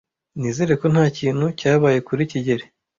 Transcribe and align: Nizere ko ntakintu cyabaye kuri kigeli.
Nizere 0.39 0.73
ko 0.81 0.85
ntakintu 0.93 1.45
cyabaye 1.59 1.99
kuri 2.07 2.23
kigeli. 2.31 2.65